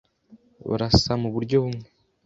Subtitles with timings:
[0.69, 1.87] Barasa muburyo bumwe.